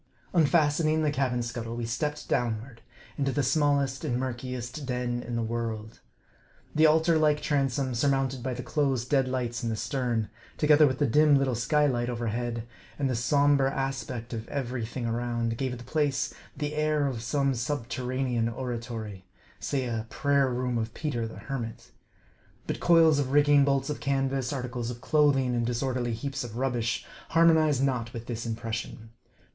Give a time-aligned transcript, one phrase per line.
[0.33, 2.81] Unfastening the cabin scuttle, we stepped downward
[3.19, 5.99] into the smallest and murkiest den in the world.
[6.73, 10.97] The altar like transom, surmounted by the closed dead lights in the stern, together with
[10.97, 12.65] the dim little sky light overhead,
[12.97, 17.21] and the som ber aspect of every thing around, gave the place the air of
[17.21, 19.27] some* subterranean oratory,
[19.59, 21.91] say a Prayer Room of Peter the Hermit.
[22.65, 27.05] But coils of rigging, bolts of canvas, articles of clothing, and disorderly heaps of rubbish,
[27.29, 29.11] harmonized not with this impression.